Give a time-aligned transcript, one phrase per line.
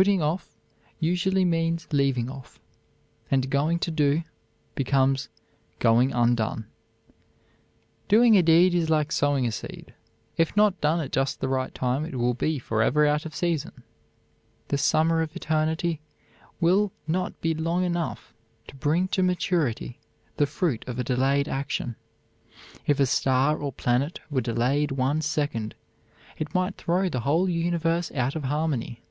[0.00, 0.56] Putting off
[0.98, 2.58] usually means leaving off,
[3.30, 4.22] and going to do
[4.74, 5.28] becomes
[5.78, 6.64] going undone.
[8.08, 9.92] Doing a deed is like sowing a seed:
[10.38, 13.82] if not done at just the right time it will be forever out of season.
[14.68, 16.00] The summer of eternity
[16.62, 18.32] will not be long enough
[18.68, 20.00] to bring to maturity
[20.38, 21.94] the fruit of a delayed action.
[22.86, 25.74] If a star or planet were delayed one second,
[26.38, 29.02] it might throw the whole universe out of harmony.